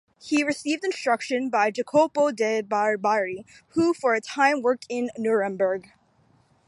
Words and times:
He 0.19 0.43
received 0.43 0.83
instruction 0.83 1.49
by 1.51 1.69
Jacopo 1.69 2.31
de' 2.31 2.63
Barbari, 2.63 3.45
who 3.75 3.93
for 3.93 4.15
a 4.15 4.19
time 4.19 4.63
worked 4.63 4.87
in 4.89 5.11
Nuremberg. 5.15 5.91